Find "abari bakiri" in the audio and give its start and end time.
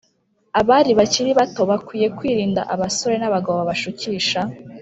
0.59-1.31